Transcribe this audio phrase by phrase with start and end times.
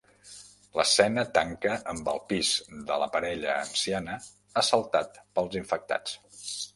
[0.77, 2.53] L'escena tanca amb el pis
[2.87, 4.15] de la parella anciana
[4.63, 6.17] assaltat pels infectats.